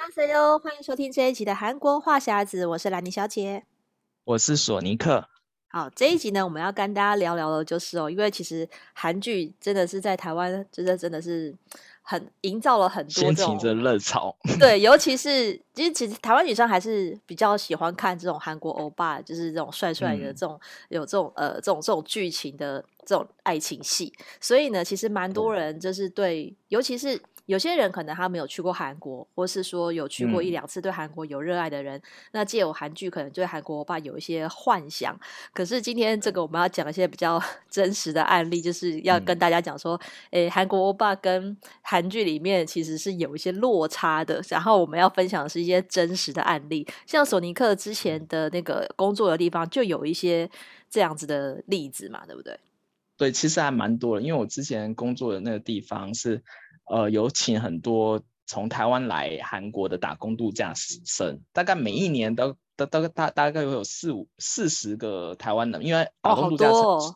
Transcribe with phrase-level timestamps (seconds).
[0.00, 3.64] 欢迎收听这一集的韩国话匣子，我是兰妮小姐，
[4.24, 5.28] 我是索尼克。
[5.68, 11.54] 好，这一集呢，我们要跟大家聊聊的，就是哦，因为其实韩剧真的是在台湾，真的真的是
[12.00, 14.34] 很营造了很多这种掀起这热潮。
[14.58, 20.58] 对， 尤其是其实其实台湾女生还是比较喜欢看这种韩国欧巴，就是这种帅帅的这种、
[20.88, 27.20] 嗯、有这种呃这种这种剧情的这种爱情戏，所以呢，其实蛮多人就是对，对尤其是。
[27.46, 35.18] 有些人可能他没有去过韩国，或是说有去过一两次，对韩国有热爱的人，嗯、那借由韩剧可能对韩国欧巴有一些幻想。
[35.52, 40.00] 可是今天这个我们要讲一些比较 真实的案例，就是要跟大家讲说，
[40.30, 44.42] 诶、嗯，韩国欧巴跟韩剧里面其实是有一些落差的。
[44.48, 50.48] 然后我们要分享的是一些真实的案例，像索尼克之前的那个工作的地方就有一些
[50.88, 52.58] 这样子的例子嘛，对不对？
[53.16, 56.42] 对，其实还蛮多的，因为我之前工作的那个地方是。
[56.90, 66.68] 呃，有请很多从台湾来韩国的打工度假生，大概每一年都都都大大概会有四五四十个台湾人，因为打工度假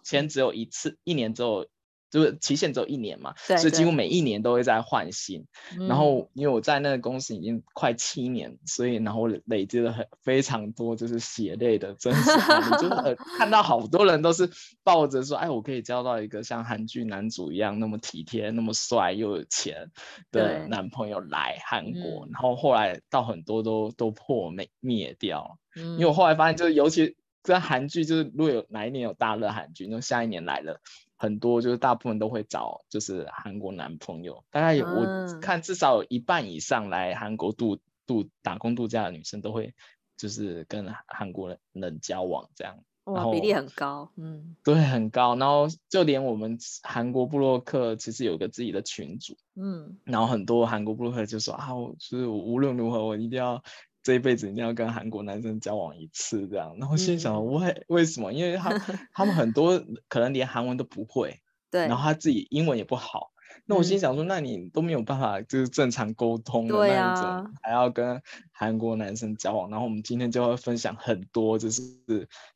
[0.04, 1.66] 签只有一次，哦、一年只有。
[2.14, 5.44] 就是期限只有一年嘛，对对，所以几乎每一年都会在换新。
[5.76, 14.48] 嗯、然后因为我在那个公司已经快七年，所以然后累积了很非常多就是血泪的真实案例，就是看到好多人都是
[14.84, 19.90] 抱着说，哎，我可以交到一个像韩剧男主一样那么体贴、那么帅又有钱
[20.30, 22.28] 的男朋友来韩国。
[22.30, 30.80] 然后后来到很多都都破灭灭掉，嗯、因为我后来发现，就是尤其在韩剧，就是如果有哪一年有大热韩剧，那下一年来了。
[31.24, 39.74] 很多就是大部分都会找就是韩国男朋友，大概有、嗯、我看至少有一半以上来韩国度度打工度假的女生都会
[40.18, 45.34] 就是跟韩国人人交往这样，哇，比例很高，嗯，对，很高。
[45.36, 53.62] 然后就连我们韩国布洛克其实有个自己的群组，嗯，然后很多韩国布洛克就说啊，我就是无论如何我一定要。
[54.04, 56.76] 这一辈子一定要跟韩国男生交往一次，这样。
[56.78, 58.32] 然后心想，为、嗯、为什么？
[58.32, 58.68] 因为他
[59.12, 61.40] 他们很多可能连韩文都不会，
[61.70, 61.88] 对。
[61.88, 63.32] 然后他自己英文也不好。
[63.66, 68.20] 那我心想说，嗯、那你都没有办法就是正常沟通的那种，还要跟
[68.52, 69.70] 韩国男生交往。
[69.70, 71.82] 然后我们今天就会分享很多就是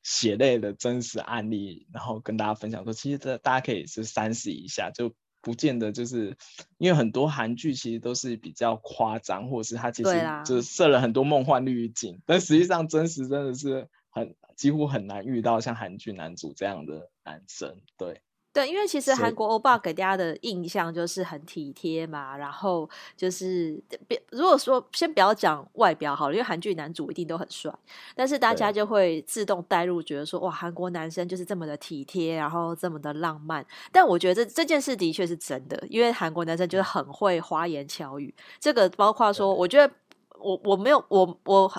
[0.03, 5.15] 血泪的真实案例，然后跟大家分享说，其实这大家可以是三思一下，就。
[5.41, 6.37] 不见得就是
[6.79, 10.11] 因为很多韩剧其实都是比较夸张，或者是他其实
[10.45, 18.21] 就是设了很多梦幻滤镜，但实际上真实真的是很几乎很难遇到像韩剧男主这样的男生，对。
[18.59, 27.73] 对，因为其实韩国欧巴给大家的印象就是很体贴嘛，然后就是别如果说先不要讲外表好了，因为韩剧男主一定都很帅，
[28.17, 33.65] 但是大家就会自动带入，觉得说哇，韩国男生就是这么的体贴，然后这么的浪漫。
[33.93, 39.95] 但我觉得这这件事的确是真的，因为韩国男生就是很会花言巧语，这个包括说，我觉得
[40.41, 41.73] 我我没有我我。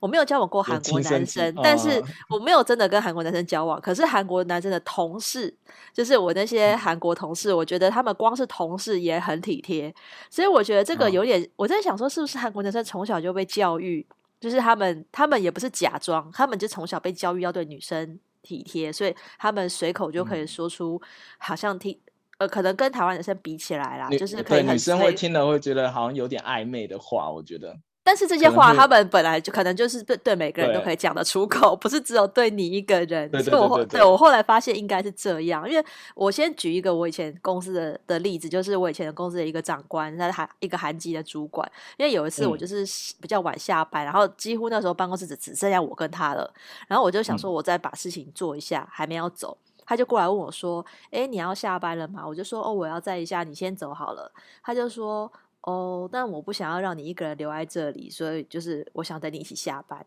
[0.00, 3.80] 我没有交往过韩国男生，但是我没有真的跟韩国男生交往。
[3.80, 5.54] 可是韩国男生的同事，
[5.92, 9.94] 就是我那些韩国同事，我觉得他们光是同事也很体贴。
[10.30, 14.06] 所以我觉得这个有点，我在想说，是不是韩国男生从小就被教育，
[14.40, 21.00] 就是他们他们也不是假装，他们就从小被教育要对女生体贴，所以他们随口就可以说出
[21.38, 21.98] 好像听
[22.38, 27.76] 呃，可能跟台湾男生比起来啦，就是可以女生会听了会觉得好像有点暧昧的话，我觉得。
[28.08, 33.30] 但是这些话，他们本来就可能就是对对每个人都可以讲得出口，不是只有对你一个人。
[33.42, 41.70] 所以我后对我后来发现应该是这样，因为我先举一个我以前公司的的例子，就是我以前的公司的一个长官，他是韩一个韩籍的主管。
[41.98, 42.82] 因为有一次我就是
[43.20, 46.50] 比较晚下班，嗯、然后几乎那时候办公室只只剩下我跟他了，
[46.86, 50.82] 然后我就想说，我再把事情做一下，嗯、还没要走，他就过来问我说
[51.12, 54.32] ：“哎，你要下班了吗？”我就说：“哦，我要在一下，你先走好了。”
[54.64, 55.30] 他就说。
[55.68, 60.04] 哦，但我不想要让你一个人留在这里，所以就是我想等你一起下班。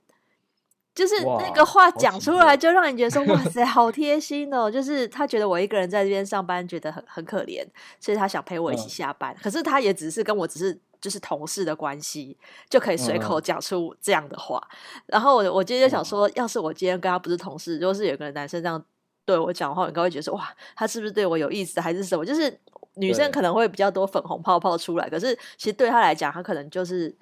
[0.94, 4.70] 就是那个话讲出来，就让你觉得说哇，哇塞，好 贴心哦！
[4.70, 7.66] 就是他觉得我一个人在这边上班，觉得很很可怜，
[7.98, 9.34] 所以他想陪我一起下班。
[9.34, 12.38] 嗯、可是他也只是跟我只是就是同事的关系，
[12.70, 14.62] 就可以随口讲出这样的话。
[14.72, 18.84] 嗯、然后我我今天就想说，要是我今天跟他不是同事，如果是有个男生这样
[19.24, 22.26] 对我讲话，我应该会觉得说哇，他是不是对我有意思，还是什么？
[22.26, 22.60] 就是。
[22.96, 27.16] 女生可能会比较多粉红泡泡出来，可是其实对他来讲，他可能就是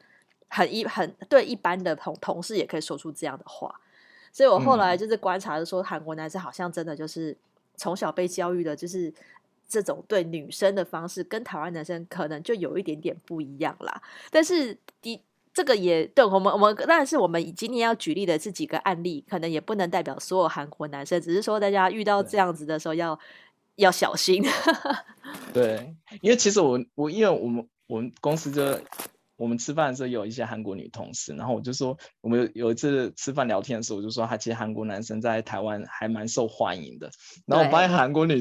[0.48, 3.80] 很一很对一般的同同事也可以说出这样的话。
[4.32, 7.38] 所以我后来就是观察，就说韩国男生好像真的就是
[7.76, 9.14] 从小被教育的，就是
[9.68, 14.02] 这种对女生的方式，跟台湾男生可能就有一点点不一样啦。
[14.32, 15.22] 但是的
[15.54, 23.20] 这个也对我们我们，但是我们今天要举例的这几个案例，可能也不能代表所有韩国男生，只是说大家遇到这样子的时候要。
[23.80, 24.44] 要小心。
[25.54, 28.80] 对，因为其实我我因为我们我们公司就
[29.36, 37.10] 我们吃饭的时候有一些韩国女同事，然后我就说，我们有有一次吃饭聊天的时候，我就说他其实韩国男生在台湾还蛮受欢迎的。
[37.46, 38.40] 然后我发现韩国女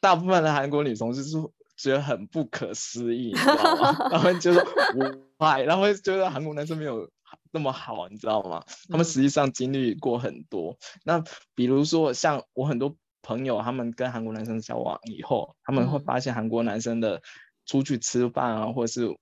[0.00, 1.36] 大部分的韩国女同事是
[1.76, 4.08] 觉得很不可思议，你知道吗？
[4.10, 4.62] 然后就说
[4.96, 7.08] 我爱，然后觉得韩国男生没有
[7.52, 8.64] 那么好，你知道吗？
[8.88, 10.72] 他们实际上经历过很多。
[10.72, 12.96] 嗯、那比如说像我很多
[13.30, 17.22] 朋友，他们跟韩国男生交往以后，他们会发现韩国男生的
[17.64, 19.16] 出去吃饭啊，或者是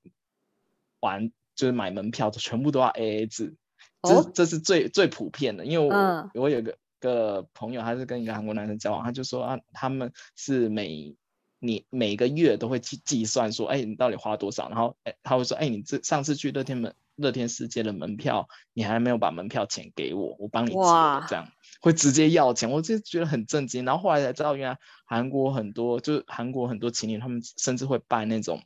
[1.01, 3.55] 玩，就是买门票，全部都要 AA 制，
[4.01, 5.67] 这、哦、这是最最普遍的。
[5.67, 11.15] 因为我、嗯、我有个个朋友，他是跟一个韩国男生交往，他就说啊，他们是每
[11.59, 14.71] 你每个月都会计计算说，哎，你到底花多少？
[14.71, 20.79] 然后哎，他会说，哎，你这上次去乐天门乐天世界的门票，你还没有把门票钱给我，我帮你结，
[21.29, 21.47] 这样
[21.83, 23.85] 会直接要钱，我就觉得很震惊。
[23.85, 28.63] 然后后来才知道，原来韩国很多就是韩国很多情侣，他们甚至会办那种。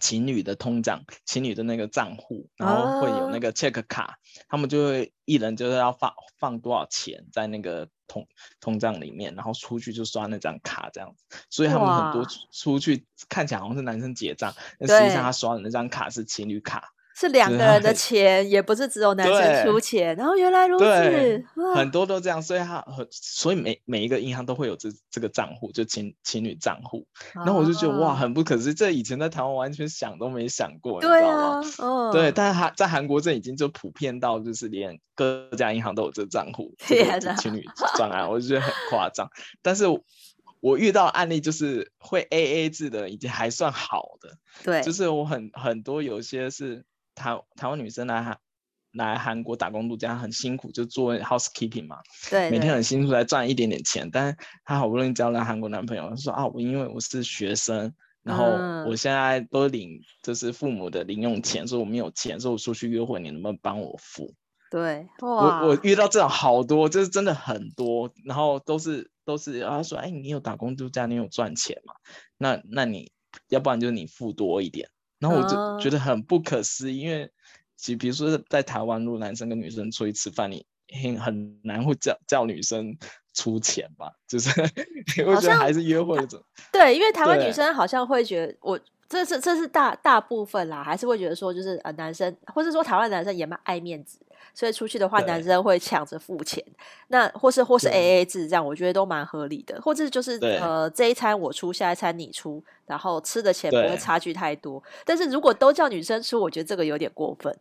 [0.00, 4.14] 情侣的通账，情侣的那个账户，然后会有那个 check 卡，啊、
[4.48, 8.24] 他们就会一人就是要放放多少钱在那个通
[8.60, 11.24] 通账里面，然后出去就刷那张卡这样子。
[11.50, 16.92] 所以他们很多出去看起来好像是男生结账，但实际上他刷的那张卡是情侣卡。
[17.20, 20.16] 是两个人的钱，也不是只有男生出钱。
[20.16, 21.44] 然后原来如此，
[21.74, 27.06] 很多都这样，所以他很，所以每每一个银行都会有这这个账户，就情情侣账户。
[27.34, 31.62] 然后我就觉得、啊、哇，很不可思议，这以前在台湾完全想都没想过，你知道吗？
[31.80, 37.62] 哦、对，但是他在韩国这已经就普遍到，就是连各家银行都有这个账户，这个、情侣
[37.98, 39.28] 专案，我就觉得很夸张。
[39.60, 39.84] 但是
[40.60, 44.38] 我遇到案例就是会 AA 制的，已经还算好的。
[44.64, 46.82] 对，就是我很很多有些是。
[47.20, 48.38] 台台湾女生来韩
[48.92, 51.98] 来韩国打工度假很辛苦，就做 housekeeping 嘛，
[52.30, 54.08] 对，每天很辛苦来赚一点点钱。
[54.10, 58.46] 但是她好不容易交了韩国男朋友，她说啊，我因为我是学生，然后
[58.88, 64.34] 我现在都领就是父母的零用钱，所以我没有钱，所以我出去约会，你能不能帮我付？
[64.70, 71.94] 对，我我遇到这种好多，就是真的很多，然后都是都是，他说，哎，你有打工度假，你有赚钱嘛？
[72.38, 73.12] 那那你
[73.48, 74.88] 要不然就是你付多一点。
[75.20, 77.30] 然后我就觉得很不可思议，因为
[77.76, 80.66] 其比如说在台湾，如果男生跟女生出去吃饭，你
[81.00, 82.96] 很很难会叫叫女生
[83.34, 84.10] 出钱吧？
[84.26, 84.50] 就是
[85.24, 86.42] 我觉得还是约会的种。
[86.72, 88.80] 对，因为台湾女生好像会觉得我。
[89.10, 94.20] 这是这是大大部分啦，还是会觉得说，就是呃，男生或者说台湾男生也蛮爱面子，
[94.54, 96.64] 所以出去的话，男生会抢着付钱，
[97.08, 104.80] 那或是或是 AA 制这样，我觉得都蛮合理的，或者就是呃，这一餐我出，下一餐你出，然后吃的钱不会差距太多。
[105.04, 107.58] 但是如果都叫女生出，我觉得这个有点过分。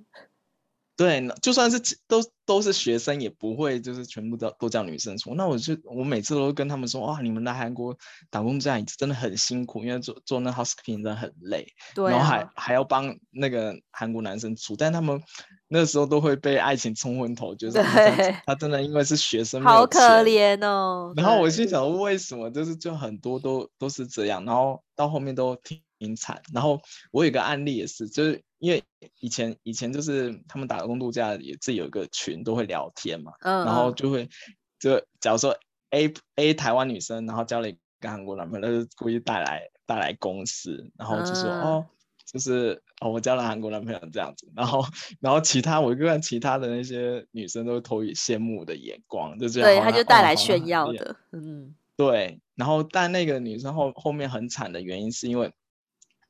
[1.00, 1.80] 对，就算是
[2.10, 5.34] 都都是学生，也不会就是全部都都叫女生出。
[5.34, 7.98] 那我就我每次都跟他们说，哇，你们来韩国
[8.30, 11.66] 打工这样真的很辛苦，因为做做那 housekeeping 真的很累，
[11.96, 15.22] 对啊、然后还还要帮那个韩国男生出，但他们
[15.70, 17.78] 那时候都会被爱情冲昏头，就是
[18.46, 21.14] 他真的因为是学生，好可怜哦。
[21.16, 25.58] 然后我心想，为什么就是就很多都都是这样，然后到后面都
[25.98, 26.42] 挺惨。
[26.54, 26.82] 然后
[27.12, 28.44] 我有个案例也是，就是。
[28.60, 28.84] 因为
[29.20, 34.30] 以前以前就是他们打工度假也自己有一个群都会聊天嘛，嗯，然后就会
[34.78, 35.58] 就假如说
[35.92, 41.86] A A 台湾女生，然后交了一个韩国男朋友，就故意带来带来公司，然后就说、嗯、哦，
[42.26, 44.84] 就是哦我交了韩国男朋友这样子，然后
[45.20, 55.52] 然后其他我就看其他的那些女生都投以羡慕的眼光，就这样，对，他就带来炫耀的，嗯，对，然后但那个女生后后面很惨的原因是因为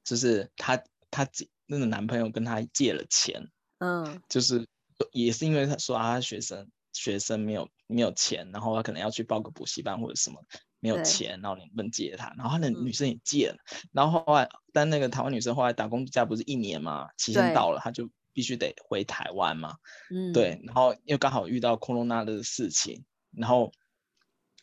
[0.03, 0.81] 就是她
[1.11, 1.27] 她
[1.71, 3.47] 那个男朋友跟她借了钱，
[3.77, 4.67] 嗯，就是
[5.11, 10.41] 也是因为她说啊，他学生学生没有没有钱，然后她可能要去报个补习班或者什么，
[10.79, 19.75] 没有钱，然后你们借她，然后他的女生也借了，嗯、然后后来但那个台湾女生后来打工度假不是一年嘛，期限到了，她就必须得回台湾嘛，
[20.09, 23.71] 嗯，对，然后又刚好遇到 Corona 的事情，然后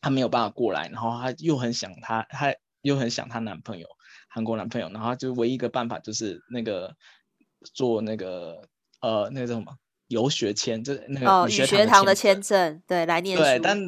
[0.01, 3.87] 她没有办法过来，然后她又很想她，她又很想她男朋友。
[4.37, 6.95] 韩国男朋友，然后就唯一一个办法就是那个
[7.73, 8.69] 做那个
[9.01, 9.75] 呃那个叫什么
[10.09, 13.43] 游学签，就是那个语学、哦、语学堂的签证，对，来念书。
[13.43, 13.81] 对，但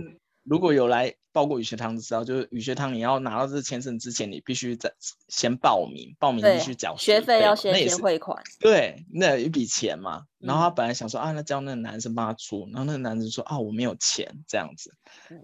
[0.45, 4.91] 如果有来报过语学堂的时候，就是语学堂你要拿到这个签证之前，你必须在
[5.29, 8.43] 先报名，报名必须缴学费，学费要先先汇款。
[8.59, 10.23] 对，那有一笔钱嘛。
[10.39, 14.95] 然后他本来想说、嗯、啊，那叫那个男生帮他出，然后那个男生说啊，我没有钱这样子。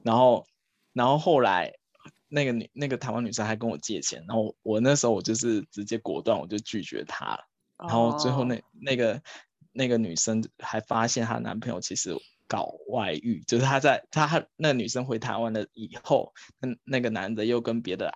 [0.03, 0.47] 然后，
[0.95, 1.75] 然后后来。
[2.29, 7.41] 那个女那个台湾女生还跟我借钱，然后我那时候我就是直接果断我就拒绝她了，
[7.79, 9.23] 然后最后那那个
[9.73, 12.17] 那个女生还发现她男朋友其实
[12.47, 18.13] 搞外遇，就是她在她那个女生回台湾了以后，那那个男的又跟别的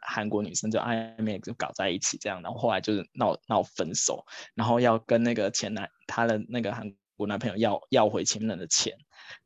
[0.00, 8.96] 韩国女生就暧昧就搞在一起这样，然后后来就是闹闹分手，然后要跟那个前男她的那个韩国男朋友要要回前任的钱，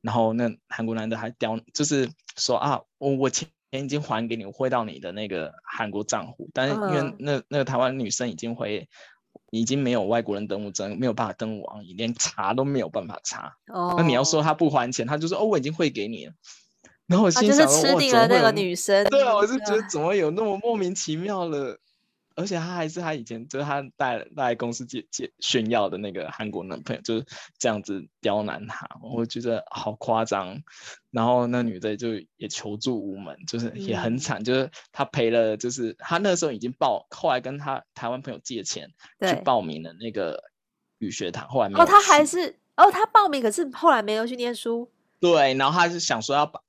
[0.01, 3.31] 然后那韩国男的还刁，就是说啊，我我
[3.71, 8.89] 钱已经还给你，我汇到你的那个韩国账户，但是因为那那个台湾女生已经回。
[9.51, 13.57] 已经没有外国人登录证，没有办法登录网银，连查都没有办法查。
[13.73, 16.33] 哦，那你要说他不还钱，他就说哦，我已经汇给你了。
[17.07, 19.05] 然后我心想，吃定了那个女生。
[19.07, 21.79] 对啊，我是觉得怎么有那么莫名其妙的。
[22.37, 27.27] 而且他还是他以前就是他带带公司借借炫耀的那个韩国男朋友，就是
[27.59, 30.63] 这样子刁难他，我觉得好夸张。
[31.11, 40.45] 然后那女的就也求助无门，就是也很惨，嗯、就是他赔了，就是他那时候已经报，后来跟他台湾朋友借钱去报名了那个
[40.99, 41.83] 语学堂，后来没有。
[41.83, 44.91] 哦，他还是哦，他报名可是后来没有去念书。
[45.21, 46.61] 对，然后他是想说要把。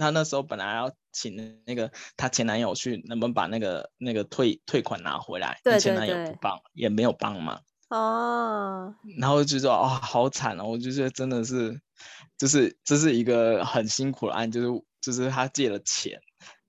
[0.00, 1.34] 他那时候本来要请
[1.64, 5.58] 那个她前男友去，能不能把那个那个退退款拿回来？
[5.64, 7.60] 对前男友不帮，也没有帮忙。
[7.88, 8.94] 哦。
[9.18, 10.64] 然后就说哦，好惨哦！
[10.64, 11.80] 我就觉得真的是，
[12.38, 14.68] 就是这是一个很辛苦的案，就是
[15.00, 16.20] 就是他借了钱，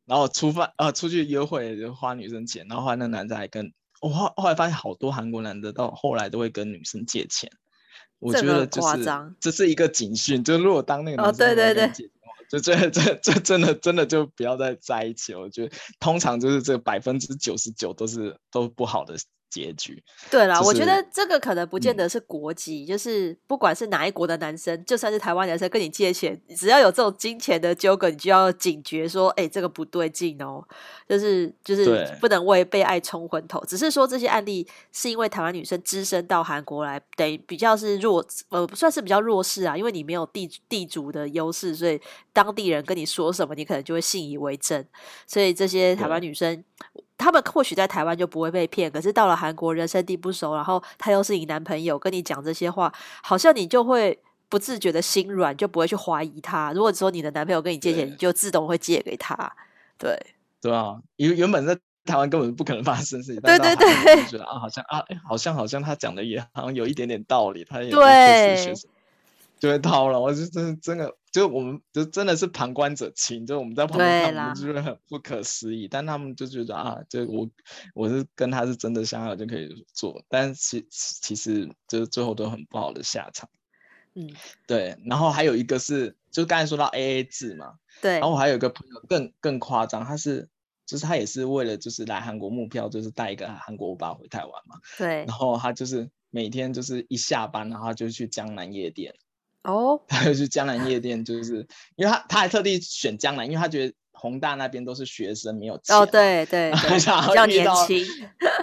[0.06, 7.52] 然后出发呃出去约会就花女生钱，然后后来那男的还跟我后、哦、后来发现好多韩国男的到后来都会跟女生借钱，
[8.18, 9.06] 我觉得就是
[9.40, 12.12] 这是一个警讯，就是如果当那个男生哦对对对。
[12.50, 19.16] 就这这这真的真的就不要再在一起，我觉得通常就是这百分之九十九都是都不好的。
[19.50, 30.64] 结局对啦，就是，我觉得这个可能不见得是国籍，嗯，就是不管是哪一国的男生，就算是台湾男生跟你借钱，只要有这种金钱的纠葛，你就要警觉说，哎，这个不对劲哦，
[31.08, 33.64] 就是就是不能为被爱冲昏头。
[33.66, 42.00] 只是说这些案例是因为台湾女生只身到韩国来，等于比较是弱，呃，算是比较弱势啊，因为你没有地地主的优势，所以
[42.32, 44.88] 当地人跟你说什么，你可能就会信以为真。
[45.26, 46.64] 所以这些台湾女生。
[47.20, 56.74] 他们或许在台湾就不会被骗，可是到了韩国人生地不熟，然后他又是你男朋友，跟你讲这些话，好像你就会不自觉的心软，就不会去怀疑他。
[56.74, 59.36] 如果说你的男朋友跟你借钱，你就自动会借给他。
[59.98, 60.18] 对
[60.62, 68.74] 对啊，原原本在台湾根本不可能发生事情，对对对，就觉得啊，好像啊，好像好像他讲的也好像有一点点道理，他也对。
[69.60, 75.88] 就会套了，我就真的真的，就我们就真的是旁观者清，就我们在旁边看，就觉得很不可思议。
[75.88, 77.50] 但他们就觉得啊，就我
[77.94, 83.48] 我是跟他是真的相爱就可以做，但其其实就是最后都很不好的下场。
[84.16, 84.28] 嗯，
[84.66, 84.98] 对。
[85.06, 88.14] 然后还有一个是，就刚才说到 AA 制嘛，对。
[88.14, 90.50] 然后我还有一个朋友更更夸张，他是
[90.88, 94.78] 就是他也是为了就是来韩国目标，就是带一个韩国欧巴回台湾嘛。
[94.98, 95.26] 对。
[95.26, 99.14] 然后他就是每天就是一下班，然后就去江南夜店。
[99.64, 105.96] 哦，他就去江南夜店，就是因为他他还特地选江南，因为他觉得宏大那边都是学生，没有钱。
[105.96, 108.06] 哦，对对，对， 比较年轻。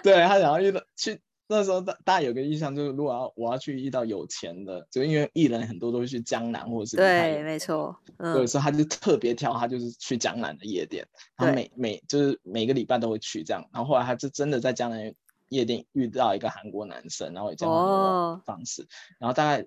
[0.03, 7.95] 对，他想要遇到去那时候大大家有个印象就是，如果要我要去遇到有钱的，就因为艺人很多都会去江南或者是对，没错。
[8.17, 13.63] 嗯，对，所以他就特别挑，他就是去江南的夜店，他每每就是每个礼拜都会去这样。
[13.73, 15.13] 然后后来他就真的在江南
[15.51, 18.87] 夜店遇到一个韩国男生，然后也这样方式，哦，
[19.21, 19.67] 然后大概。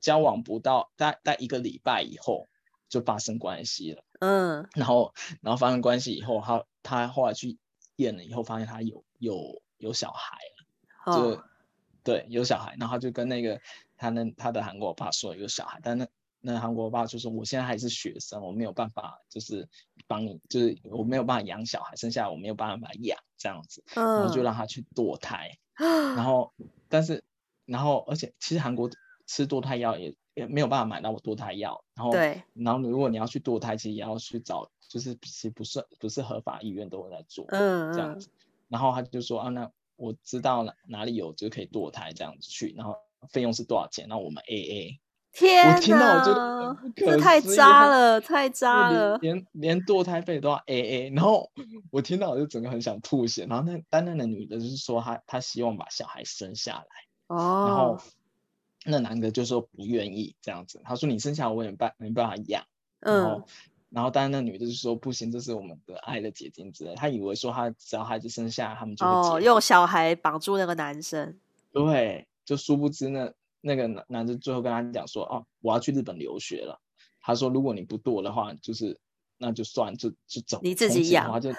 [0.00, 2.48] 交往不到大概一个礼拜以后
[2.88, 7.58] 就发生关系了，嗯，然后然后发生关系以后，他他后来去
[7.96, 10.38] 验了以后，发现他有有有小孩
[11.06, 11.44] 了，就、哦、
[12.04, 13.60] 对有小孩，然后他就跟那个
[13.96, 16.06] 他那他的韩国爸说有小孩，但那
[16.40, 19.68] 那韩国爸就说我现在还是学生，我没有办法就是
[20.06, 26.52] 帮你，就是我没有办法养小孩，生下来我没有办法养这样子，然后就让他去堕胎， 嗯、然后
[26.88, 27.24] 但是
[27.64, 28.88] 然后而且其实韩国。
[29.26, 38.28] 吃堕胎药也也没有办法买到我堕胎药，然后对，然后如果你要去堕胎，其实也要去找，就是其实不是不是合法医院都会在做，嗯，这样子，
[38.68, 42.94] 然后他就说啊，那我知道哪哪里有就可以堕胎这样子去，然后
[43.30, 44.06] 费用是多少钱？
[44.08, 45.00] 那我们 A A。
[45.32, 51.50] 天哪，我听到我就这太渣了，太渣了，连连堕胎费都要 A A，然后
[51.90, 57.98] 我听到我就整个很想吐血，然后那单单的女的就是说她她希望把小孩生下来，哦，然后。
[58.86, 62.64] 那男的就说不愿意这样子，他说你生下来我也没办没办法养，
[63.00, 63.46] 嗯，然后
[63.90, 69.28] 然后当然那女的就说不行，这是我们的爱的结晶之类，他以为说他只要孩子生下来，他们就会结。
[69.30, 71.38] 哦，用小孩绑住那个男生，
[71.72, 76.80] 对，就殊不知那那个男男的最后跟他讲说，哦，我要去日本留学了，
[77.20, 78.98] 他说如果你不堕的话，就是
[79.38, 81.52] 那就算就就走，你自己养，然后就。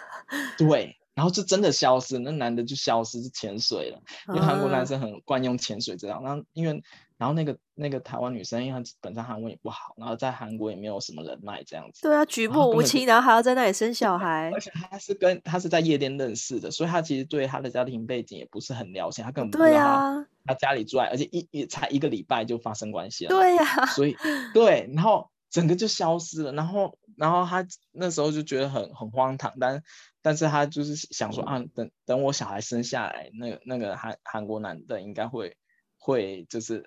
[0.58, 4.02] 对，然后就真的消失，那男的就消失，是潜水了。
[4.30, 6.84] 因为韩国男生很惯用潜水这样，然后因为
[7.18, 12.02] 然后那个那个台湾女生，因为她本身韩文也不好，然后在韩国也没有什么人脉这样子。
[12.04, 14.52] 对啊，举步无亲，然后还要在那里生小孩。
[14.54, 23.30] 而且他是跟她是在夜店认识的，所以她其实对她的家庭背景也不是很了解，她根本不知道他他家里住，而且一一才一个礼拜就发生关系了。
[23.30, 24.16] 对呀，所以
[24.54, 29.84] 对，然后整个就消失了，然后然后她那时候就觉得很很荒唐，但。
[30.20, 35.56] 但是他就是想说啊，等等我小孩生下来，那个那个韩韩国男的应该会
[35.98, 36.84] 会就是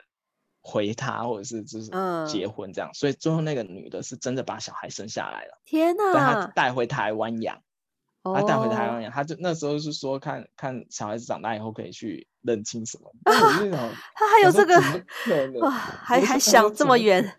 [0.61, 1.91] 回他，或者是就是
[2.27, 5.61] 结婚这样，嗯、所以最后那个女的是真的把小孩生下来了。
[5.65, 6.15] 天哪！
[6.15, 7.63] 把他带回台湾养，
[8.23, 13.11] 他带回台湾养，他就那时候是说看看小孩子长大以后可以去认亲什么。
[13.25, 17.37] 啊、他还有这个哇，还还想这么远？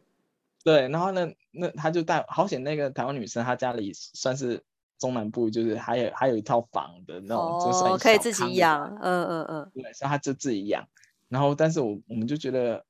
[0.63, 4.63] 对，然后呢，那他就带好险，那个台湾女生她家里算是。
[5.01, 10.87] 中南部就是还有还有一套房的那种，哦、就是可以自己养，嗯嗯嗯，对，所以他就自己养。
[11.27, 12.85] 然后，但是我我们就觉得，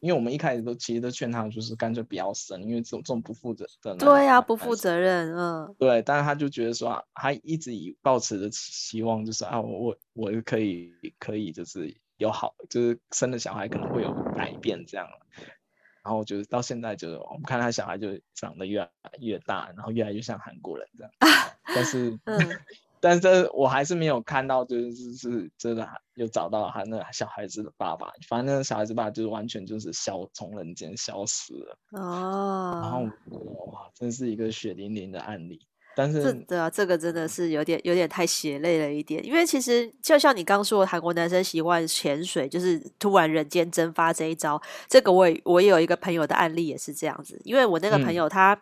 [0.00, 3.98] 因为我们一开始都其实都劝他，就是干脆不要生，因为这种这种不负责任。
[3.98, 5.74] 对呀、啊，不负责任，嗯。
[5.78, 15.06] 对，但是他就觉得说，他一直以抱持着希望，就是啊，我我我可以可以就是有好，就是生的小孩可能会有改变这样。
[16.02, 21.12] 然后就是到现在，就是我们看他小孩就长得越来越大，然后越来越像韩国人这样。
[21.74, 22.38] 但是，嗯、
[23.06, 28.08] 但是我还是没有看到，就是是真的有找到他那小孩子的爸爸。
[28.28, 31.78] 反正那小孩子爸爸就是完全就是消从人间消失了。
[31.92, 32.80] 哦。
[32.82, 33.02] 然后
[33.70, 35.60] 哇，真是一个血淋淋的案例。
[35.94, 48.60] 但是，对啊，这个真的是有点有点太血泪了一点，因为其实就像你刚说的，韩国男生习惯潜水，就是突然人间蒸发这一招，这个我也我也有一个朋友的案例也是这样子，因为我那个朋友他。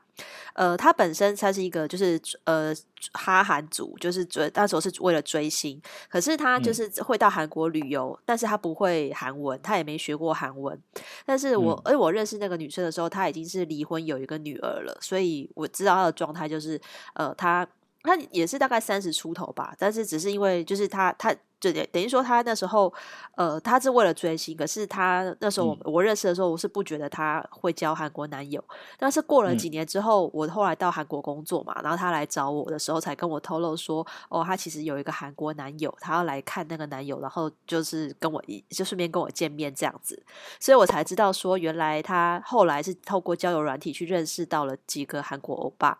[0.54, 2.72] 嗯呃，他本身他是一个就是呃
[3.12, 10.80] 哈韩族，就是追那时候是为了追星，可是他就是会到韩国旅游，嗯、但是他不会韩文，他也没学过韩文。
[11.26, 16.80] 但是我，而、嗯、我认识那个女生的时候，她已经是离婚有一个女儿了，所以我知道她的状态就是，
[17.14, 17.66] 呃，她
[18.02, 21.34] 她也是大概三十出头吧，但是只是因为就是她她。
[21.72, 22.92] 对，等于说他那时候，
[23.36, 28.62] 呃，他是为了追星，可是他那时候我、嗯、我认识的时候，我是不觉得他会交韩国男友。
[28.98, 40.22] 但是过了几年之后，嗯、我后来到韩国工作嘛，然后他来找我的时候，才跟我透露说，哦，他其实有一个韩国男友，他要来看那个男友，然后就是跟我一就顺便跟我见面这样子，
[40.58, 45.98] 所以我才知道说，原来他后来是透过交友软体去认识到了几个韩国欧巴，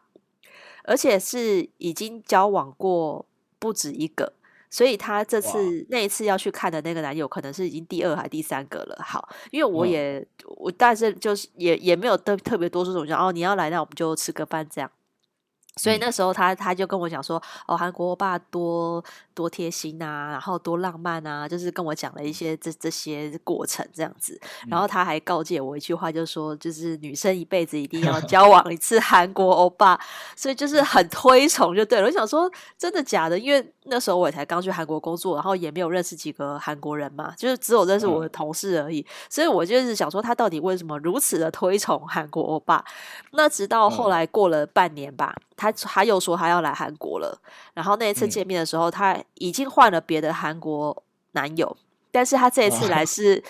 [0.85, 3.27] 而且是已经交往过
[3.59, 4.33] 不止一个。
[4.75, 8.99] 所以他这次那一次要去看的那个男友，可能是已经第二还第三个了。
[9.05, 14.91] 好，因为我也、嗯、我，但是就是也也没有特特别多这种，哦，你要来，那我们就吃个饭这样。
[15.77, 24.41] 所以那时候他他就跟我讲说，哦，韩国欧巴多多贴心啊，然后多浪漫啊，就是跟我讲了一些这这些过程这样子。
[24.69, 29.99] 然后他还告诫我一句话，就是说，就是女生一辈子一定要交往一次韩国欧巴，
[30.37, 32.07] 所以就是很推崇就对了。
[32.07, 33.37] 我想说，真的假的？
[33.37, 39.05] 因为那时候我也才刚去韩国工作，然后也没有认识几个韩国人嘛，就是只有认识我的同事而已。
[39.29, 42.85] 所以我就是想说，他到底为什么如此的推崇韩国欧巴？
[43.33, 45.35] 那直到后来过了半年吧。
[45.73, 47.41] 他他又说他要来韩国了，
[47.73, 51.77] 然后那一次见面的时候，嗯、他已经换了别的韩国男友，
[52.11, 53.43] 但是他这一次来是。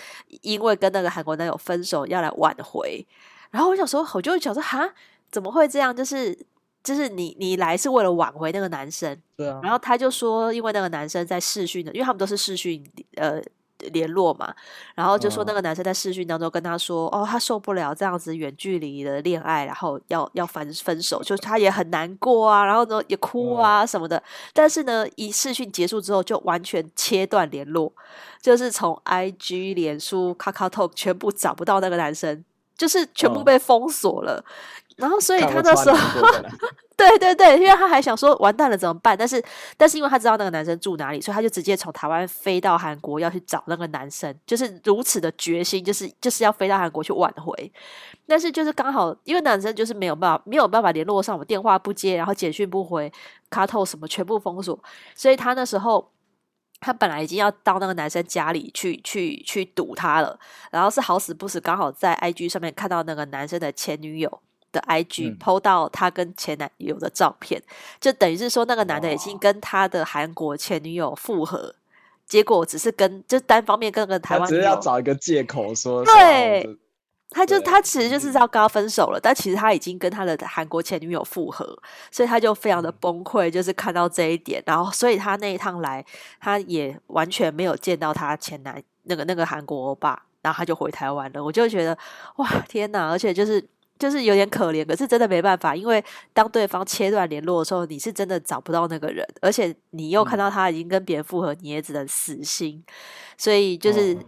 [0.42, 3.06] 因为跟那个韩国男友分手要来挽回，
[3.50, 4.92] 然后我想说，我就想说，哈，
[5.30, 5.94] 怎么会这样？
[5.94, 6.36] 就是
[6.82, 12.84] 就是你你来是为了挽回那个男生，对啊，然后他就说，因为那个男生在试训的，因为他们都是试训，
[13.16, 13.40] 呃。
[13.78, 14.54] 联络嘛，
[14.94, 24.22] 然后就说那个男生在视讯当中跟他说，哦，他受不了这样子远距离的恋爱，然后要要分分手，就他也很难过啊，然后呢也哭啊什么的。
[24.52, 27.92] 但是呢，一视讯结束之后就完全切断联络，
[28.40, 32.44] 就是从 IG、脸书、KakaoTalk 全部找不到那个男生，
[32.76, 34.44] 就是全部被封锁了。
[34.96, 35.98] 然后所以他那时候。
[36.96, 39.18] 对对对，因为他还想说完蛋了怎么办？
[39.18, 39.42] 但是
[39.76, 47.72] 但是因为他知道那个男生住哪里，所以他就直接从台湾飞到韩国要去找那个男生，就是如此的决心，就是就是要飞到韩国去挽回。
[48.28, 53.12] 但是就是刚好因为男生就是没有办法没有办法联络上，我电话不接，然后简讯不回，
[53.50, 54.78] 卡透什么全部封锁，
[55.16, 56.12] 所以他那时候
[56.78, 60.38] 他本来已经要到那个男生家里去去去堵他了，
[60.70, 64.40] 然后是好死不死刚好在 IG 上面看到那个男生的前女友。
[64.74, 71.74] 的 IG PO 到他跟前男友的照片，嗯、就等于是说那个男的已经跟他的韩国前女友复合，
[72.26, 76.78] 结果只是跟就单方面跟个台湾，只是要找一个借口说对
[77.30, 81.76] 他就他其实就是要跟他分手了，但其实他已经跟他的韩国前女友复合，
[82.12, 86.04] 所以他就非常的崩溃，就是看到这一点，然后所以他那一趟来，
[86.38, 91.42] 他也完全没有见到他前男那个那个韩国欧巴，然后他就回台湾了。
[91.42, 91.98] 我就觉得
[92.36, 93.60] 哇天哪，而且就是
[93.98, 102.82] 就是有点可怜，可是真的没办法，因为当对方切断联络的时候，你是真的找不到那个人，而且你又看到他已经跟别人复合，你也只能死心，
[103.36, 104.14] 所以就是。
[104.14, 104.18] 哦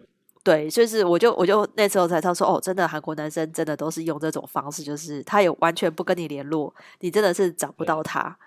[0.47, 8.39] 对，就是我就我就那时候才知道说，哦，真的韩国男生真的都是用这种方式，就是他也完全不跟你联络，你真的是找不到他。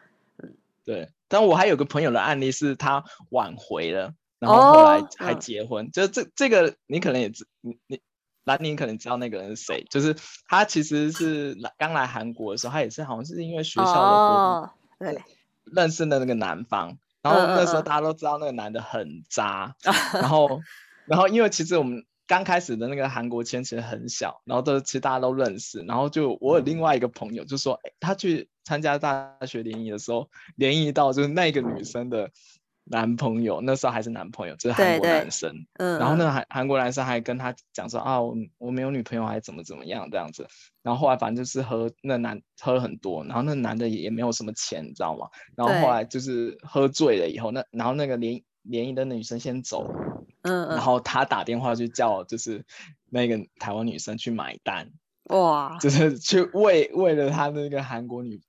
[0.41, 0.49] 嗯，
[0.85, 1.09] 对。
[1.27, 5.85] 但我还有个朋友的案例是，他挽回了，然后后来还结婚。
[5.85, 7.99] 哦、就这这个，你可能也知，你你
[8.49, 10.15] 兰宁可能知道那个人是谁，就是
[10.47, 15.21] 他其实是来刚来韩国的时候，他也是好像是因为学校的活动，对，
[15.65, 19.75] 认识的那个男方，然后那时候大家都知道那个男的很渣，
[20.13, 20.61] 然后。
[21.07, 25.79] 然后，因为其实我们刚开始的那个韩国圈其实很小，然后都其实大家都认识。
[25.87, 32.29] 然后就我有另外一个朋友就说，哎，他去参加大学联谊的时候，联谊到就是那个女生的
[32.89, 35.65] 男朋友，那时候还是男朋友，就是韩国男生。
[35.75, 35.99] 嗯。
[35.99, 40.47] 然后那个韩韩国男生还跟他讲说啊，我我没有女朋友，还怎么怎么样这样子。
[40.81, 45.27] 然后后来反正就是喝那男喝了很多，然后那男的也也没有什么钱，你知道吗？
[45.55, 50.25] 然后后来就是喝醉了以后，那然后那个联联谊的女生先走了。
[50.43, 52.65] 嗯，然后他打电话去叫，就是
[53.09, 54.89] 那个台湾女生去买单，
[55.25, 58.39] 哇，就是去为为了他那个韩国女，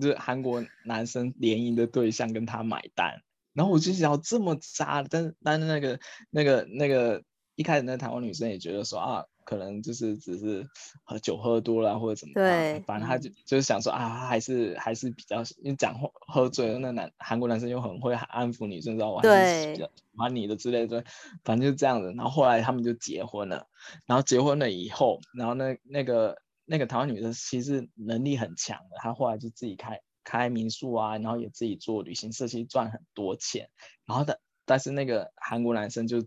[0.00, 3.20] 就是韩国男生联谊的对象跟他买单，
[3.52, 7.22] 然后我就想这么渣，但是但是那个那个那个
[7.54, 9.24] 一开始那台湾女生也觉得说啊。
[9.42, 10.64] 可能就是只是
[11.02, 19.22] 喝酒喝多了或者怎么样，对，反正他就就是想说啊，还是还是比较，因为讲话喝醉了，那男韩国男生又很会安抚女生，知道吧？
[19.22, 19.84] 对，喜
[20.16, 21.02] 欢你的之类的，
[21.42, 22.12] 反正就这样子。
[22.16, 23.66] 然后后来他们就结婚了，
[24.06, 33.70] 然后结婚了以后，然后那那个那个台湾女生其实能力很强的，她后来就自己开开民宿啊，然后也自己做旅行社，其实赚很多钱。
[34.06, 36.22] 然后但，但是那个韩国男生就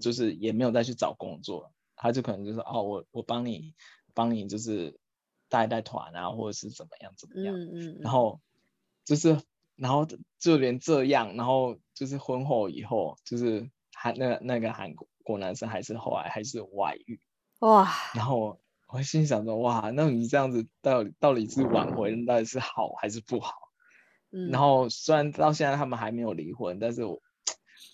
[0.00, 1.72] 就是也没有再去找工作。
[1.96, 3.74] 他就可能就是哦，我我帮你
[4.14, 4.98] 帮你就是
[5.50, 8.40] 带带团啊，或者是怎么样怎么样，嗯嗯，然后
[9.04, 9.38] 就是
[9.76, 10.06] 然后
[10.38, 17.20] 就连这样，然后就是婚后以后，就是韩那那个韩国男生还是后来还是外遇
[17.60, 18.58] 哇，然后
[18.92, 23.52] 我心想说哇，那你这样子到底到底是挽回到底是好还是不好？
[24.30, 27.20] 嗯，然后虽然到现在他们还没有离婚，但是我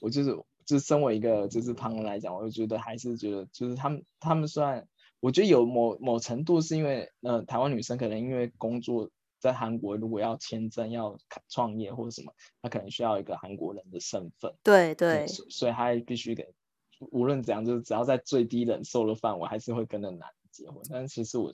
[0.01, 0.37] 我就是。
[0.67, 4.85] 就身为一个就是旁人来讲，我就觉得还是觉得就是他们他们虽然
[5.21, 11.17] 我觉得有某某程度是因为呃台湾女生可能因为工作在韩国，如果要签证要
[11.49, 12.33] 创业或者什么，
[12.63, 14.53] 她可能需要一个韩国人的身份。
[14.65, 16.53] 对对，所以她必须得
[16.99, 20.83] 无论怎样，就是只要在最低忍受的范围，还是会跟着男的结婚。
[20.91, 21.53] 但是其实我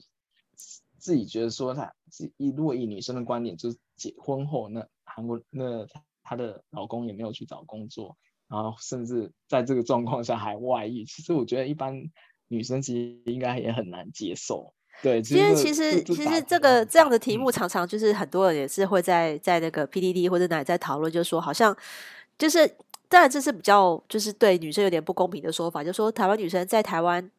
[0.97, 1.75] 自己觉得说，
[2.55, 5.85] 如果以女生的观点，就是结婚后那韩国那
[6.23, 8.15] 她的老公也没有去找工作。
[8.49, 11.99] 然后甚至在这个状况下还外遇，其实我觉得一般
[12.49, 14.71] 女生其实应该也很难接受。
[15.01, 21.75] 对，其实其实其实这个这样的题目常常就是很多人也是会在在那个 PDD 或者哪里在讨论，就是说好像
[22.37, 22.67] 就是
[23.07, 27.31] 当然这是比较就是对女生有点不公平的说法，就是说台湾女生在台湾你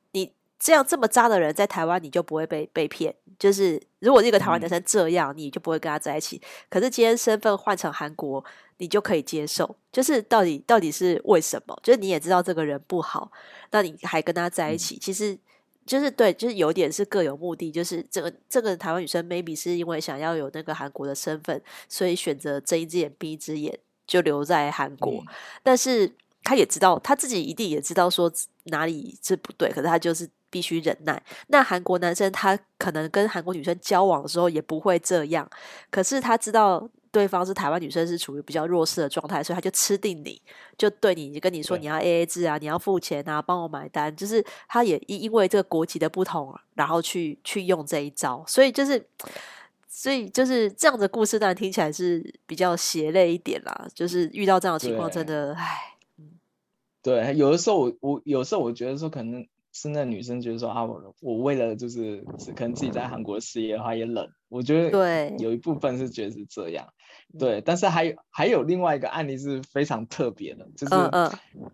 [0.64, 6.40] 这样这么渣的人在台湾你就不会被被骗，就是如果这个台湾男生这样，你就不会跟他在一起。
[6.70, 8.42] 可是今天身份换成韩国。
[8.78, 11.78] 你就可以接受，就是到底到底是为什么？
[11.80, 13.30] 就是你也知道这个人不好，
[13.70, 15.38] 那你还跟他在一起，嗯、其实
[15.86, 17.70] 就是对，就是有点是各有目的。
[17.70, 25.22] 就是这个这个台湾女生，maybe 是因为想要有那个韩国的身份，所以选择睁一只眼闭一只眼，就留在韩国。
[25.22, 25.26] 嗯、
[25.62, 26.10] 但是
[26.42, 28.30] 他也知道，他自己一定也知道说
[28.64, 31.20] 哪里是不对，可是他就是必须忍耐。
[31.48, 35.50] 那韩国男生他可能跟韩国女生交往的时候也不会这样，
[35.90, 36.88] 可是他知道。
[37.14, 40.42] 对方是台湾女生，是处于比较弱势的状态，所以他就吃定你，
[40.76, 44.14] 就对你，就跟你说你要 AA 制啊，你要付钱啊，帮我买单。
[44.16, 49.06] 就是他也因因为这个国籍的不同，然后去去用这一招，所以就是，
[49.86, 53.86] 所以就是这样的故事，当然听起来是比较血泪一点啦。
[53.94, 55.94] 就是遇到这样的情况，真的，唉，
[57.00, 59.46] 对，有的时候我我有时候我觉得说可能。
[59.76, 66.86] 是那女生觉得说啊，我我为了就是可能自己在韩国的事业的话也冷，我觉得对，有一部分是觉得是这样，
[67.36, 71.30] 对，对，但是还有还有另外一个案例是非常特别的，就是嗯，嗯，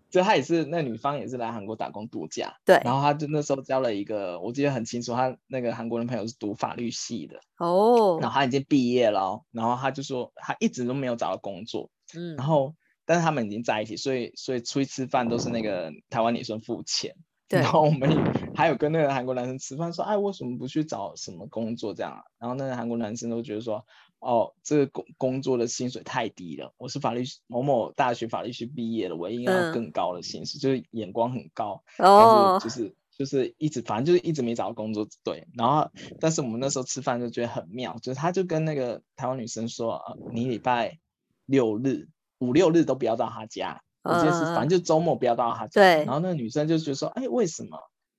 [0.09, 12.73] 就她也是那女方也是来韩国打工度假，对，然后她就那时候交了一个，我记得很清楚，她那个韩国人朋友是读法律系的哦，然后她已经毕业了，然后她就说她一直都没有找到工作，嗯，然后
[13.05, 17.13] 但是他们已经在一起，所以所以出去吃饭都是那个台湾女生付钱。
[17.59, 18.17] 然后我们也
[18.55, 22.23] 还有跟那个韩国男生吃饭，说，哎，为什么不去找什么工作这样啊？
[22.39, 23.85] 然后那个韩国男生都觉得说，
[24.19, 35.47] 哦，这个工工作的薪水太低了，我是法律某某大学法律系毕业的，我应该要更高的薪水，嗯、就是眼光很高，哦，就是就是一直反正就是一直没找到工作，对。
[35.55, 40.99] 然后但是我们那时候吃饭就觉得很妙，就是他就跟那个台湾女生说，啊，你礼拜
[41.45, 42.07] 六日
[42.39, 43.81] 五六日都不要到他家。
[44.03, 45.81] 我记得是，反正就周末不要到他家。
[45.81, 46.05] 对。
[46.05, 47.77] 然后那个女生就觉得说，哎，为什么？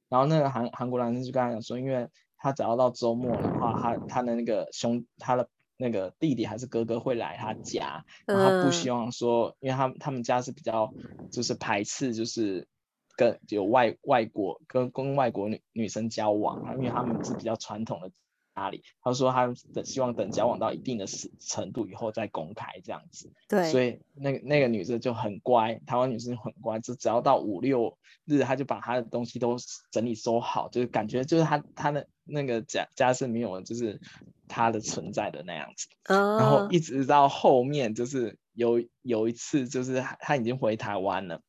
[0.09, 10.92] 然后那个韩韩国男生就跟他讲说，因为他只要到周末的话，他他的那个兄，他的那个弟弟还是哥哥会来他家，然后他不希望说，因为他他们家是比较
[11.31, 12.68] 就是排斥，就是
[13.16, 18.11] 跟有外外国跟跟外国女女生交往啊，因为他们是比较传统的。
[18.55, 18.83] 哪里？
[19.03, 21.07] 他说他等希望等交往到一定的
[21.41, 23.33] 程度以后再公开这样子。
[23.49, 29.57] 对，所以那个那个女生就很乖，台湾女生很乖，就只要到五六日，她就把她的东西都
[29.91, 34.01] 整理收好，就是感觉就是她她的那个家家是没有就是
[34.49, 35.88] 她的存在的那样子。
[36.05, 36.38] Uh...
[36.38, 41.41] 然后一直到后面就是有有一次就是她已经回台湾了。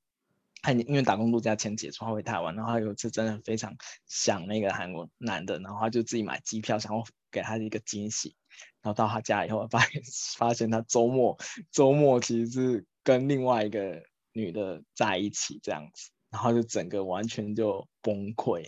[0.63, 3.75] 他因为打工度假签结束，他回台湾，然后他有一次真的非常
[4.07, 8.35] 想那个韩国男的，然后他就自己买机票，想要给他一个惊喜。
[8.81, 10.01] 然后到他家以后，发现
[10.37, 11.37] 发现他周末
[11.71, 18.65] 周末其实是跟另外一个女的在一起这样子，然后就整个完全就崩溃。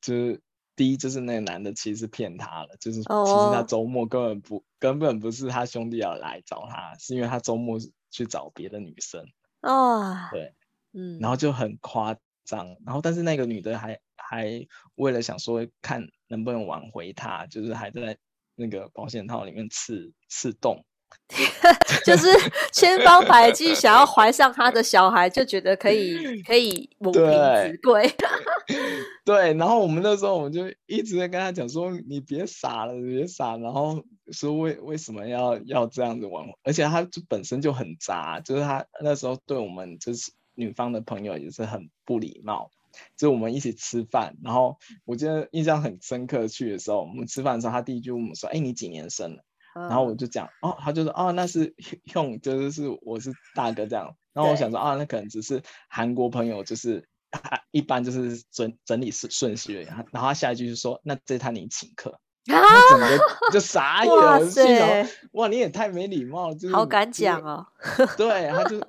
[0.00, 0.40] 就是
[0.74, 4.64] 第一，就是那个男的其实是骗他了，就是其实他周末根本不、oh.
[4.80, 7.78] 根本不是他兄弟要来找他，是因为他周末
[8.10, 9.24] 去找别的女生。
[9.60, 10.54] 哦、oh.，对。
[10.94, 18.16] 嗯，然后就很夸张，然后但是那个女的还还为了想说看能不能挽回他，就是还在
[18.54, 20.82] 那个保险套里面刺刺洞，
[22.04, 22.26] 就是
[22.72, 28.10] 千方百计想要怀上他的小孩，就觉得可以 可以母凭子贵。
[29.24, 40.32] 对，然后我们那时候我们就一直在跟他讲说，你别傻了，别傻，然后说为为什么要要这样子挽回，而且他就本身就很渣，就是他那时候对我们就是。
[40.58, 42.68] 女方的朋友也是很不礼貌，
[43.16, 49.44] 就我们一起吃饭，然后我记得印象很深刻，去的时候我们吃饭的时候，他第一句问我们说：“哎，你几年生的？”
[49.74, 51.72] 然后我就讲：“哦，他就说哦，那是
[52.12, 59.86] 用就是是我是大哥这样。”然后我想说啊，那可能只是韩国朋友，就是他一般就是整整理顺顺序而已。
[59.86, 62.18] 然后他下一句就说：“那这趟你请客。”
[62.50, 62.58] 啊，
[62.90, 63.18] 整个
[63.52, 64.88] 就傻眼了，心想
[65.32, 67.64] ：“哇，你也太没礼貌了，就是好敢讲哦。
[68.18, 68.80] ”对，他就。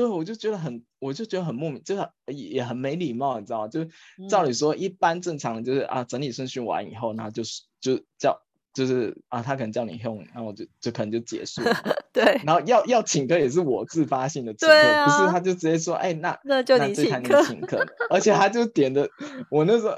[0.00, 3.68] 对，我就觉得很，我就觉得很莫名，就是也也很没礼貌，你知道吗？
[3.68, 3.86] 就
[4.30, 8.40] 照理说，一般正常的就是啊，整理顺序完以后，然后就是就叫
[8.72, 11.60] 就是啊，他可能叫你用，然后我就就可能就结束。
[12.14, 12.40] 对。
[12.46, 17.84] 然后要要请客也是我自发性的请客，啊、不是他就直接说，哎，那那就你请客，请客。
[18.08, 19.06] 而且他就点的，
[19.50, 19.94] 我那时候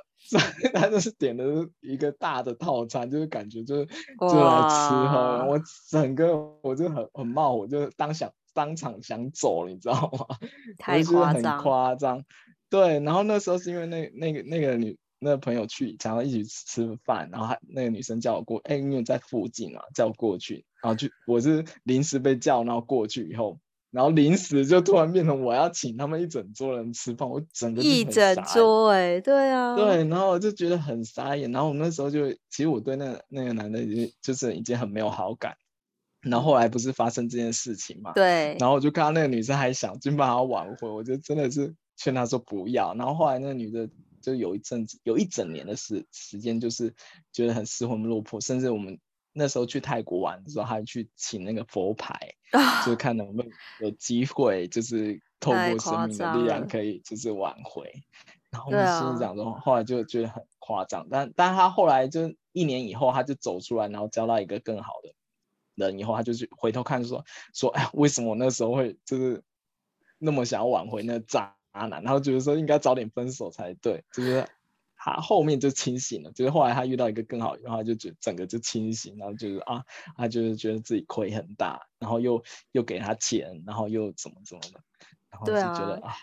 [0.74, 1.44] 他就是点的
[1.80, 3.86] 一个大的套餐，就是感觉就是
[4.18, 8.32] 就来吃喝，我整个我就很很冒火，我就当想。
[8.54, 10.36] 当场想走，你知道吗？
[10.78, 12.24] 太夸张，很夸张。
[12.70, 23.60] 对，然后那时候是因为那那个那个女那个朋友去，想要一起吃饭，然后还那个女生叫我过，哎，因为在附近啊，叫我过去，然后就我是临时被叫，然后过去以后，
[23.90, 35.54] 然后临时就突然变成我要请他们一整桌人吃饭，我整个一整桌哎、欸，对啊，对，然后我就觉得很傻眼，然后我那时候就其实我对那个那个男的已经就是已经很没有好感。
[36.22, 38.12] 然后后来不是发生这件事情嘛？
[38.12, 38.56] 对。
[38.58, 42.94] 然后我就看到那个女生还想尽办法挽回，我就真的是劝她说不要。
[42.94, 43.88] 然后后来那个女的
[44.20, 46.94] 就有一阵子，有一整年的时时间，就是
[47.32, 48.40] 觉得很失魂落魄。
[48.40, 48.98] 甚至我们
[49.32, 52.16] 那时候去泰国玩的时候，还去请那个佛牌，
[52.86, 57.90] 就看能不能有机会，就是透过生命的力量可以就是挽回。
[58.50, 61.08] 然后我们心里讲说，后来就觉得很夸张。
[61.10, 65.12] 但但他后来就一年以后，他就走出来，然后交到一个更好的。
[65.74, 69.42] 人以后，他就去回头看说说，哎，为什么我那时候会就是
[70.18, 72.02] 那么想要挽回那个渣男？
[72.02, 74.46] 然后觉得说应该早点分手才对，就是
[74.94, 76.30] 他后面就清醒了。
[76.32, 79.82] 就是后来他遇到一个更好，然后就觉得整个就清醒，然后就是啊，
[80.16, 84.80] 他就是觉得自己亏很大，然后又又给他钱，然后又怎么怎么的，
[85.30, 86.14] 然后就觉得啊，啊，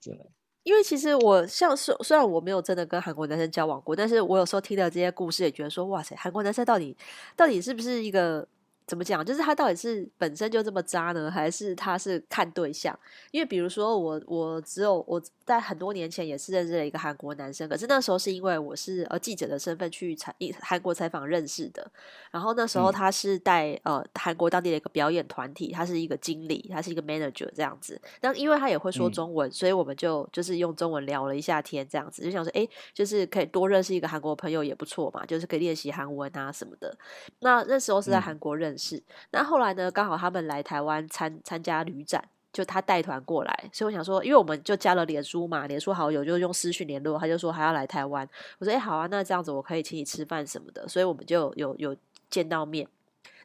[0.00, 0.24] 真的。
[0.62, 6.96] 因为其实我像是虽然我没有真的跟韩国男生交往过，但是我有时候听到这些故事，也觉得说哇塞，韩国男生到底
[7.34, 8.46] 到底是不是一个？
[8.86, 9.24] 怎么讲？
[9.24, 12.98] 就是他到底是本身就这么渣呢，还是他是看对象？
[13.30, 21.90] 因为比如说我，我只有我在很多年前也是认识了一个韩国男生，可是那时候是因为我是呃记者的身份去采韩国采访认识的。
[22.30, 28.00] 然后那时候他是带、嗯、呃韩国当地的一个表演团体，他是一个经理，他是一个 manager 这样子。
[28.20, 36.96] 那因为他也会说中文，嗯、所以我们就就是用中文聊了一下天，这样子就想说，哎，就是可以多认识一个韩国朋友也不错嘛，就是可以练习韩文啊什么的。
[37.40, 39.90] 那那时候是在韩国认是，那后来呢？
[39.90, 51.96] 刚好他们来台湾参参加旅展，就他带团过来，所以我想说，因为我们就加了脸书嘛，脸书好友就用私讯联络，他就说还要来台湾，我说哎好啊，那这样子我可以请你吃饭什么的，所以我们就有有
[52.30, 52.86] 见到面。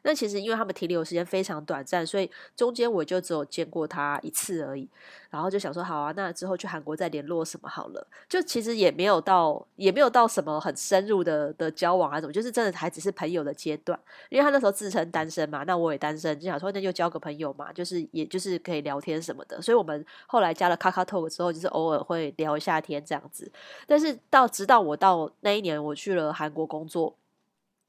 [0.02, 4.88] 那其实因为他们停留时间非常短暂，所以中间我就只有见过他一次而已。
[5.30, 8.06] 然后就想说，好啊，那之后去韩国再联络什么好了。
[8.26, 13.98] 就其实也没有到，也没有到什么很深入的的交往啊，什么，就是真的还只是朋友的阶段。
[14.30, 19.60] 因为他那时候自称单身嘛，那我也单身，就想说那就交个朋友嘛，就是也就是可以聊天什么的。
[19.60, 23.52] 所以我们后来加了 KakaoTalk 之后，就是偶尔会聊一下天这样子。
[23.86, 27.14] 但是到直到我到那一年我去了韩国工作，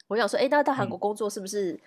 [0.08, 1.80] 我想说，哎，那到韩国工作是不是？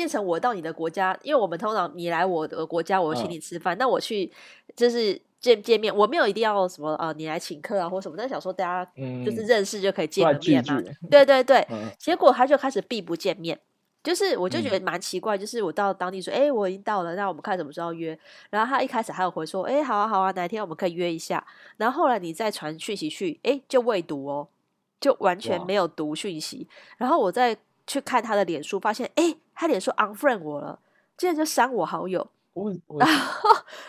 [0.00, 3.76] 嗯变成我到你的国家，因为我们通常你来我的国家，我请你吃饭。
[3.76, 4.32] 那、嗯、我去
[4.74, 8.16] 就是见见面，我没有一定要什么啊、呃，你来请客啊或什么。
[8.16, 8.90] 但想说大家
[9.22, 10.78] 就是认识就可以见个面嘛。
[10.78, 13.60] 嗯、对对对、嗯，结果他就开始避不见面，
[14.02, 15.36] 就是我就觉得蛮奇怪。
[15.36, 18.18] 就是我到当地说，哎、欸，我已经到了，那我们看什么时候约。
[18.48, 21.46] 然后他一开始还有回说，哎、欸，好啊好啊，哪天我们可以约一下。
[21.76, 24.48] 然后后来你再传讯息去，哎、欸，就未读哦，
[24.98, 26.66] 就完全没有读讯息。
[26.96, 27.54] 然后我再
[27.86, 29.36] 去看他的脸书，发现哎。
[29.60, 30.78] 欸他脸说 unfriend 我了，
[31.18, 32.26] 竟然就删我好友。
[32.54, 33.00] 我我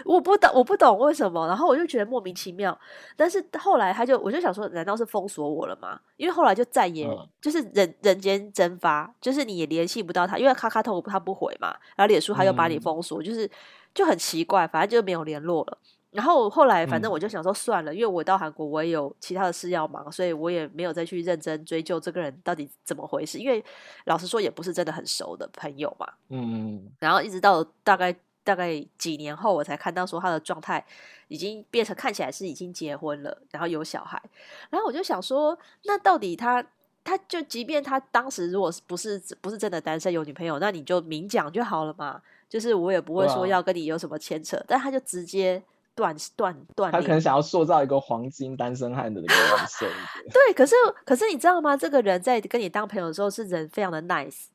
[0.05, 1.47] 我不懂，我不懂为什么。
[1.47, 2.77] 然后我就觉得莫名其妙。
[3.15, 5.97] 但是后来他就，我就想说，难道是封锁我了吗？
[6.17, 11.69] 因为后来就再也、嗯、就是人人间蒸发，就是你也联系不到他，因为 KakaoTalk 他不回嘛。
[11.95, 13.49] 然后脸书他又把你封锁、嗯，就是
[13.93, 15.77] 就很奇怪，反正就没有联络了。
[16.11, 23.37] 然后后来，反正我就想说算了、嗯，因为我到韩国，我也有其他的事要忙，所以我也没有再去认真追究这个人到底怎么回事。
[23.37, 23.63] 因为
[24.03, 26.05] 老实说，也不是真的很熟的朋友嘛。
[26.27, 26.85] 嗯。
[26.99, 30.85] 然后一直到大概大概几年后，我才看到说他的状态
[31.29, 34.21] 已经变成看起来是已经结婚了，然后有小孩。
[34.69, 36.61] 然后我就想说，那到底他
[37.05, 42.21] 他就即便他当时如果不是不是真的单身有女朋友，那你就明讲就好了嘛。
[42.49, 45.63] 就是我也不会说要跟你有什么牵扯，但他就直接。
[45.93, 49.85] 断断断，他可能想要塑造一个黄金单身汉的那个人设。
[50.31, 50.73] 对，可是
[51.05, 51.75] 可是你知道吗？
[51.75, 54.45] 这个人在跟你当朋友的时候是人非常的 nice，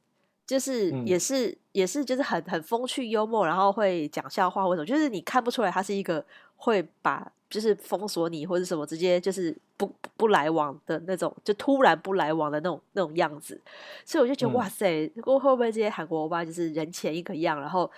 [0.47, 6.25] 就是也是、嗯、也是就是很很风趣幽默，然后会讲笑话或者就是你看不出来他是一个
[6.57, 13.61] 会把就是封锁你或者什么直接就是不不来往的那种，就突然不来往的那种那种样子。
[14.05, 17.91] 所以我就觉得、嗯、哇塞，会不会这些韩国欧巴就是人前一个样，然后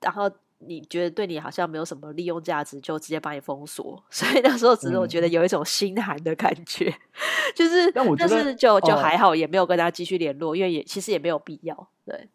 [0.00, 0.30] 然后。
[0.58, 4.02] 你觉得对你好像没有什么利用价值，就直接把你封锁。
[4.10, 11.88] 所以那时候只是我觉得有一种心寒的感觉，嗯、 就是但我觉得但是就就还好，也没有跟他继续联络、哦，因为也其实也没有必要。
[12.04, 12.28] 对，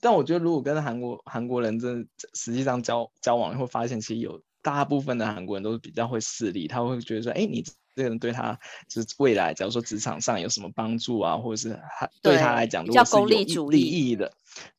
[0.00, 7.64] 但我觉得如果跟韩国韩国人真的实际上交交往，会发现其实有大部分的韩国人都是比较会势利，他会觉得说，哎，你。
[7.94, 14.32] 这个人对他就是未来，假如说职场上有什么帮助啊，或者是他对他来讲，如果是有利益的，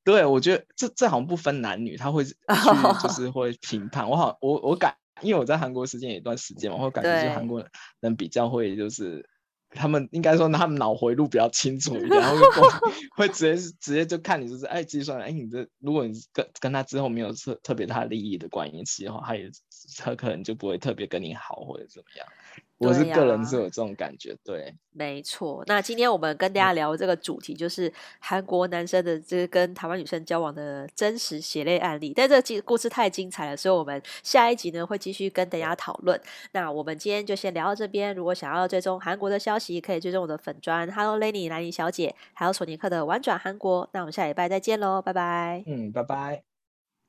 [0.04, 2.36] 对，我觉得这这好像不分男女，他会去
[3.02, 4.10] 就是会评判。
[4.10, 7.64] 我好，我我感，因为我在韩国时间有一段时间嘛，我会感觉就韩国
[8.02, 9.30] 人比较会就是。
[9.78, 12.70] 他们应该说，他们脑回路比较清楚一点，然后会
[13.28, 19.52] 会直接直接就看你就是哎计算哎你这如果你跟跟他之后没有特特别大利益的关系的话，他也
[19.98, 22.26] 他可能就不会特别跟你好或者怎么样。
[22.78, 25.64] 我是个人是有这种感觉，对，啊、对，没错。
[25.66, 36.20] 那今天我们跟大家聊的这个主题就是韩国男生的这跟台湾女生交往的真实血泪案例，但这个故事太精彩了，所以我们下一集呢会继续跟大家讨论。
[36.52, 38.14] 那我们今天就先聊到这边。
[38.14, 43.90] 如果想要追踪韩国的消息，可以追踪我的粉砖 Hello Lenny 兰妮小姐，还有索尼克的玩转韩国。
[43.94, 45.64] 那我们下礼拜再见喽，拜拜。
[45.66, 46.55] 嗯，拜拜。